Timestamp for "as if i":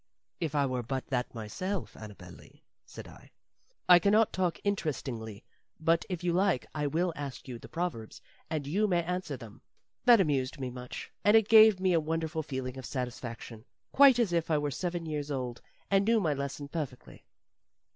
14.17-14.57